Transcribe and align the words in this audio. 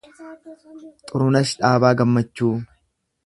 Xurunesh 1.09 1.53
Dhaabaa 1.65 1.93
Gammachuu 1.99 2.53